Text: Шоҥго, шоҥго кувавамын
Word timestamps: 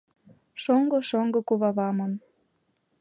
Шоҥго, 0.63 0.99
шоҥго 1.09 1.39
кувавамын 1.47 2.13